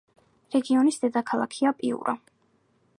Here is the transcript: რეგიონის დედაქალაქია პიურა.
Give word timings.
რეგიონის 0.55 0.97
დედაქალაქია 1.05 1.77
პიურა. 1.83 2.19